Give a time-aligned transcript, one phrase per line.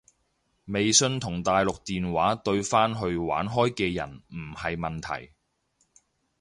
[0.65, 5.31] 微信同大陸電話對返去玩開嘅人唔係問題